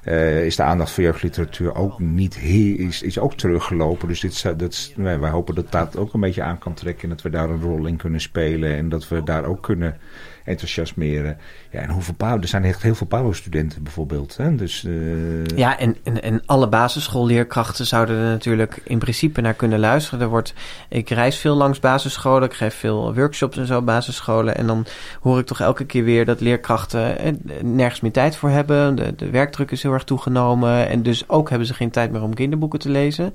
[0.03, 4.07] eh, is de aandacht voor jeugdliteratuur ook niet is, is ook teruggelopen.
[4.07, 7.03] Dus dit, zou- dat, wij, wij hopen dat dat ook een beetje aan kan trekken.
[7.03, 8.75] En dat we daar een rol in kunnen spelen.
[8.75, 9.97] En dat we daar ook kunnen
[10.45, 11.37] enthousiasmeren.
[11.71, 14.37] Ja, en hoeveel pabo, er zijn echt heel veel pabo-studenten bijvoorbeeld.
[14.37, 14.55] Hè?
[14.55, 19.79] Dus, eh, Ja, en, en, en alle basisschoolleerkrachten zouden er natuurlijk in principe naar kunnen
[19.79, 20.21] luisteren.
[20.21, 20.53] Er wordt,
[20.89, 24.55] ik reis veel langs basisscholen, ik geef veel workshops en zo op basisscholen.
[24.55, 24.85] En dan
[25.21, 28.95] hoor ik toch elke keer weer dat leerkrachten eh, nergens meer tijd voor hebben.
[28.95, 30.89] De, de werkdruk is heel erg toegenomen.
[30.89, 33.33] En dus ook hebben ze geen tijd meer om kinderboeken te lezen.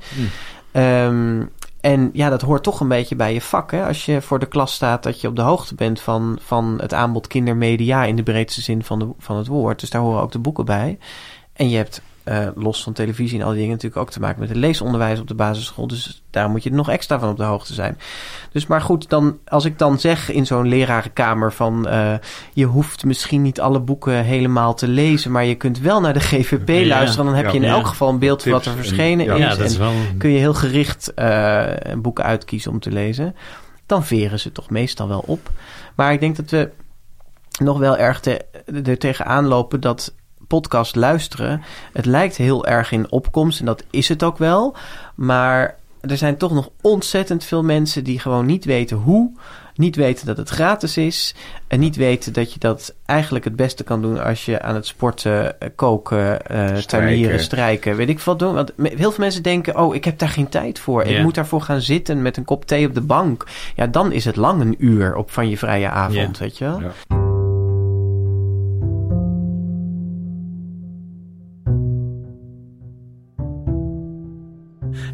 [0.72, 1.42] Ehm,
[1.86, 3.70] en ja, dat hoort toch een beetje bij je vak.
[3.70, 3.86] Hè?
[3.86, 6.94] Als je voor de klas staat, dat je op de hoogte bent van, van het
[6.94, 9.80] aanbod kindermedia in de breedste zin van, de, van het woord.
[9.80, 10.98] Dus daar horen ook de boeken bij.
[11.52, 14.40] En je hebt eh, los van televisie en al die dingen natuurlijk ook te maken
[14.40, 15.86] met het leesonderwijs op de basisschool.
[15.86, 17.98] Dus daar moet je nog extra van op de hoogte zijn.
[18.52, 22.14] Dus maar goed, dan, als ik dan zeg in zo'n lerarenkamer van eh,
[22.52, 26.20] je hoeft misschien niet alle boeken helemaal te lezen, maar je kunt wel naar de
[26.20, 27.24] GVP Ja, luisteren.
[27.26, 27.74] Dan heb ja, je in ja.
[27.74, 29.56] elk geval een beeld van wat er en- verschenen is.
[29.56, 29.92] Dat is En wel...
[30.18, 31.64] kun je heel gericht eh,
[31.98, 33.34] boeken uitkiezen om te lezen.
[33.86, 35.50] Dan veren ze toch meestal wel op.
[35.94, 36.70] Maar ik denk dat we
[37.58, 38.44] nog wel erg te,
[38.84, 40.14] er tegenaan lopen dat
[40.46, 41.62] podcast luisteren.
[41.92, 44.76] Het lijkt heel erg in opkomst en dat is het ook wel.
[45.14, 49.30] Maar er zijn toch nog ontzettend veel mensen die gewoon niet weten hoe.
[49.74, 51.34] Niet weten dat het gratis is.
[51.66, 54.86] En niet weten dat je dat eigenlijk het beste kan doen als je aan het
[54.86, 58.54] sporten, eh, koken, eh tuinieren, strijken, weet ik wat doen.
[58.54, 61.02] Want heel veel mensen denken, oh, ik heb daar geen tijd voor.
[61.02, 63.44] Ik moet daarvoor gaan zitten met een kop thee op de bank.
[63.74, 66.80] Ja, dan is het lang een uur op van je vrije avond, weet je wel.
[66.80, 67.15] Ja.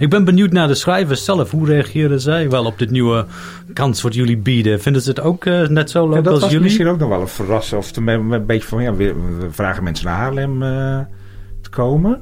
[0.02, 1.50] Ik ben benieuwd naar de schrijvers zelf.
[1.50, 3.26] Hoe reageren zij wel op dit nieuwe
[3.72, 4.80] kans wat jullie bieden?
[4.80, 6.64] Vinden ze het ook eh, net zo leuk Ja, dat als was jullie?
[6.66, 7.80] misschien ook nog wel een verrassing.
[7.80, 9.14] Of een, een beetje van, ja, we,
[9.50, 10.98] vragen mensen naar Haarlem eh,
[11.62, 12.20] te komen.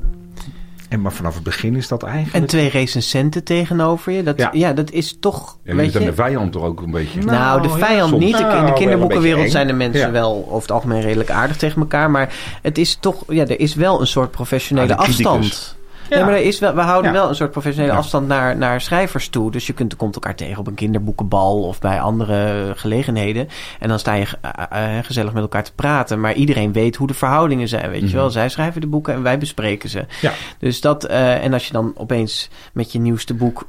[0.88, 2.46] En maar vanaf het begin is dat En eigenlijk...
[2.46, 4.22] twee recensenten tegenover je.
[4.22, 4.50] Dat, ja.
[4.52, 4.72] Ja.
[4.72, 5.58] dat is toch.
[5.64, 7.20] Ja, weet je, de vijand toch ook een beetje.
[7.22, 8.36] Nou, de ja, vijand niet.
[8.36, 10.10] De- Nou, In de een kinderboekenwereld zijn de mensen Ja.
[10.10, 12.10] wel over het algemeen redelijk aardig tegen elkaar.
[12.10, 15.78] Maar het is toch, ja, er is wel een soort professionele Ah, afstand.
[16.18, 16.24] Ja.
[16.24, 17.18] maar er is wel, we houden Ja.
[17.18, 17.98] wel een soort professionele Ja.
[17.98, 19.50] afstand naar, naar schrijvers toe.
[19.50, 23.48] Dus je kunt, komt elkaar tegen op een kinderboekenbal of bij andere gelegenheden.
[23.78, 26.20] En dan sta je eh, eh, gezellig met elkaar te praten.
[26.20, 28.30] Maar iedereen weet hoe de verhoudingen zijn, weet je wel.
[28.30, 30.04] Zij schrijven de boeken en wij bespreken ze.
[30.20, 30.32] Ja.
[30.58, 33.66] Dus dat, eh, en als je dan opeens met je nieuwste boek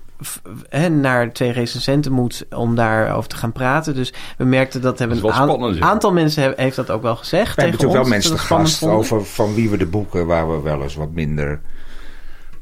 [0.90, 3.96] naar twee recensenten moet om daarover te gaan praten.
[3.96, 7.56] Dus we merkten dat hebben Dat een aantal mensen he- heeft dat ook wel gezegd.
[7.56, 10.26] We hebben tegen natuurlijk wel ons, mensen te gast over van wie we de boeken
[10.26, 11.62] waar we wel eens wat minder...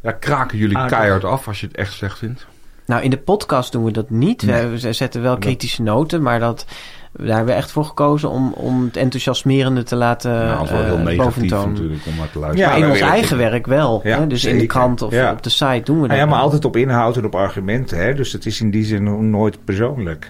[0.01, 2.47] Ja, kraken jullie keihard af als je het echt slecht vindt?
[2.85, 4.43] Nou, in de podcast doen we dat niet.
[4.43, 4.65] Nee.
[4.67, 6.65] We zetten wel kritische noten, maar dat,
[7.13, 10.83] daar hebben we echt voor gekozen om, om het enthousiasmerende te laten nou, dat wel
[10.83, 12.69] heel eh, negatief natuurlijk om naar te Ja, luisteren.
[12.69, 14.01] Maar in ons eigen werk wel.
[14.03, 14.27] Ja, hè?
[14.27, 15.31] Dus in de krant of Ja.
[15.31, 16.07] op de site doen we dat.
[16.07, 16.43] Nou ja, maar wel.
[16.43, 17.97] altijd op inhoud en op argumenten.
[17.97, 18.13] Hè?
[18.13, 20.29] Dus het is in die zin nooit persoonlijk.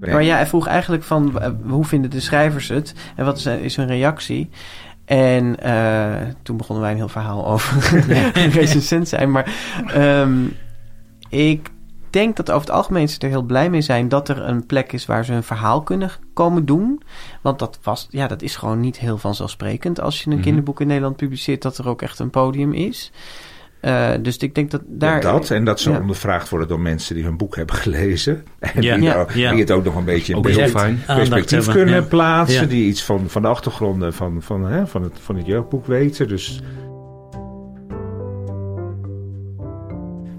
[0.00, 0.12] Nee.
[0.12, 3.46] Maar ja, hij vroeg eigenlijk van eh, hoe vinden de schrijvers het en wat is,
[3.46, 4.50] is hun reactie?
[5.06, 8.02] En eh, toen begonnen wij een heel verhaal over
[8.60, 9.30] recensent zijn.
[9.30, 9.54] Maar
[9.86, 10.44] ehm,
[11.28, 11.70] ik
[12.10, 14.92] denk dat over het algemeen ze er heel blij mee zijn dat er een plek
[14.92, 17.02] is waar ze hun verhaal kunnen komen doen.
[17.42, 20.42] Want dat, was, ja, dat is gewoon niet heel vanzelfsprekend als je een Mhm.
[20.44, 23.12] kinderboek in Nederland publiceert, dat er ook echt een podium is.
[23.80, 25.14] Eh, dus ik denk dat daar.
[25.22, 25.98] Ja, dat en dat ze Ja.
[26.00, 28.44] ondervraagd worden door mensen die hun boek hebben gelezen.
[28.58, 28.94] En Ja.
[28.94, 29.14] die, Ja.
[29.14, 29.50] nou- Ja.
[29.50, 31.00] die het ook nog een beetje in Ook beeld- heel fijn.
[31.06, 32.08] Aandacht perspectief hebben, kunnen ja.
[32.08, 32.60] plaatsen.
[32.62, 32.66] Ja.
[32.68, 36.28] Die iets van, van de achtergronden van, van, hè, van, het, van het jeugdboek weten.
[36.28, 36.62] Dus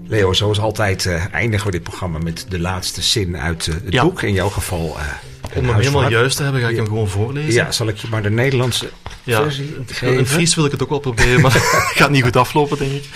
[0.06, 3.92] Leo, zoals altijd eh, eindigen we dit programma met de laatste zin uit eh, het
[3.92, 4.02] Ja.
[4.02, 4.22] boek.
[4.22, 5.04] In jouw geval eh,
[5.54, 7.52] Om hem helemaal juist te hebben, ga ik hem gewoon voorlezen.
[7.52, 8.90] Ja, zal ik je maar de Nederlandse
[9.22, 9.42] Ja.
[9.42, 10.26] versie In geven?
[10.26, 11.62] Fries wil ik het ook wel proberen, maar het
[11.96, 13.08] gaat niet goed aflopen, denk ik.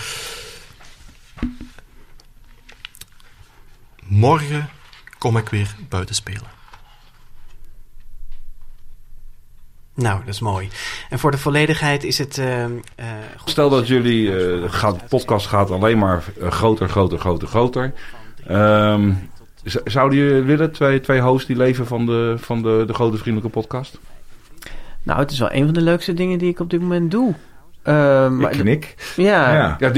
[4.03, 4.69] Morgen
[5.17, 6.51] kom ik weer buiten spelen.
[9.95, 10.69] Nou, dat is mooi.
[11.09, 12.37] En voor de volledigheid is het...
[12.37, 12.71] eh, eh,
[13.37, 17.47] goed Stel dat jullie, eh gaat, de podcast gaat alleen maar eh, groter, groter, groter,
[17.47, 17.93] groter.
[18.47, 19.32] Ehm, z-
[19.85, 23.59] zouden jullie willen, twee, twee hosts die leven van de, van de, de grote vriendelijke
[23.59, 23.99] podcast?
[25.03, 27.33] Nou, het is wel een van de leukste dingen die ik op dit moment doe.
[27.83, 28.95] Maar Ik knik.
[29.15, 29.91] Ja, Ja.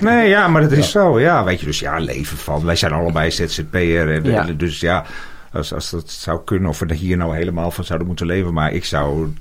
[0.00, 1.20] Nee, ja, maar dat is zo.
[1.20, 2.64] Ja, weet je, dus ja, leven van.
[2.64, 4.14] Wij zijn allebei ZZP'er.
[4.14, 4.46] En, Ja.
[4.48, 5.04] en dus ja,
[5.52, 8.52] als, als dat zou kunnen, of we er hier nou helemaal van zouden moeten leven.
[8.52, 9.32] Maar ik zou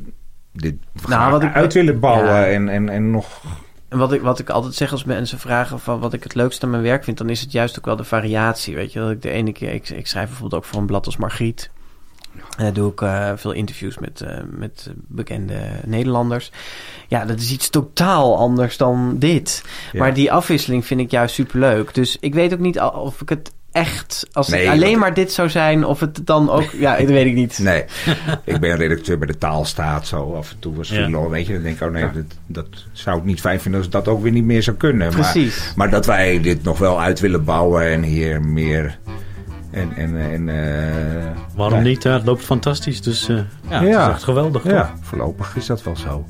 [0.54, 2.46] dit graag wat ik- uit willen bouwen Ja.
[2.46, 3.42] en, en, en nog...
[3.92, 6.66] En wat ik, wat ik altijd zeg als mensen vragen van wat ik het leukste
[6.66, 8.76] aan mijn werk vind, dan is het juist ook wel de variatie.
[8.76, 11.06] Weet je, dat ik de ene keer, ik, ik schrijf bijvoorbeeld ook voor een blad
[11.06, 11.70] als Margriet.
[12.34, 16.52] En daar doe ik eh, veel interviews met, eh, met bekende Nederlanders.
[17.08, 19.64] Ja, dat is iets totaal anders dan dit.
[19.92, 20.00] Ja.
[20.00, 21.94] Maar die afwisseling vind ik juist superleuk.
[21.94, 25.14] Dus ik weet ook niet of ik het echt, als Nee, het alleen want- maar
[25.14, 27.60] dit zou zijn, of het dan ook, ja, dat weet ik niet.
[27.60, 27.84] Nee,
[28.44, 30.08] ik ben redacteur bij de taalstaat.
[30.08, 31.30] Zo af en toe was Ja.
[31.30, 31.54] weet je.
[31.54, 34.22] Dan denk ik, oh nee, dat, dat zou ik niet fijn vinden als dat ook
[34.22, 35.14] weer niet meer zou kunnen.
[35.14, 35.74] Maar, Precies.
[35.76, 38.98] maar dat wij dit nog wel uit willen bouwen en hier meer...
[39.72, 41.84] En, en, en, eh, Waarom ja.
[41.86, 42.04] niet?
[42.04, 42.12] hè?
[42.12, 43.02] Het loopt fantastisch.
[43.02, 43.36] Dus eh,
[43.70, 44.62] ja, het is echt geweldig.
[44.62, 44.72] toch?
[44.72, 46.26] Ja, voorlopig is dat wel zo.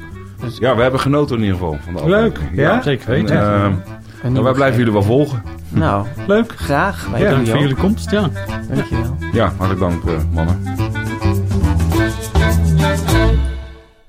[0.60, 2.82] Ja, we hebben genoten in ieder geval van de Leuk, ja?
[2.82, 3.84] Zeker En, weten.
[4.24, 5.44] Een nou, wij blijven jullie wel volgen.
[5.70, 6.52] Nou, Leuk.
[6.52, 7.08] graag.
[7.10, 7.62] Wij Ja, Dank jullie voor ook.
[7.62, 8.12] jullie komst.
[8.12, 8.30] Ja.
[8.74, 9.16] Dankjewel.
[9.34, 10.60] Ja, hartelijk dank eh, mannen.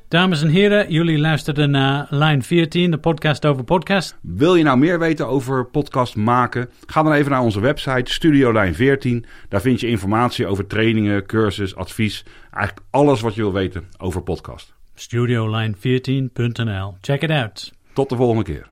[0.08, 4.16] Dames en heren, jullie luisterden naar Line 14, de podcast over podcast.
[4.22, 6.70] Wil je nou meer weten over podcast maken?
[6.86, 9.24] Ga dan even naar onze website Studiolijn 14.
[9.48, 12.24] Daar vind je informatie over trainingen, cursus, advies.
[12.50, 14.72] Eigenlijk alles wat je wil weten over podcast.
[14.96, 16.94] Studioline14.nl.
[17.00, 17.72] Check it out.
[17.92, 18.70] Tot de volgende keer.